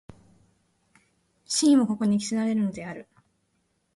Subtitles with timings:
[1.45, 3.07] 思惟の真偽もここに決せられるのである。